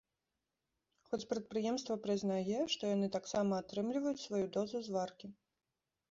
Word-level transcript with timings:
Хоць 1.09 1.25
прадпрыемства 1.33 1.97
прызнае, 2.05 2.55
што 2.75 2.83
яны 2.95 3.07
таксама 3.15 3.51
атрымліваюць 3.65 4.23
сваю 4.23 4.41
дозу 4.55 4.81
зваркі. 4.89 5.27